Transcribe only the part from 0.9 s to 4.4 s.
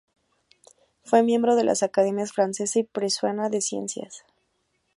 Fue miembro de las Academias Francesa y Prusiana de Ciencias.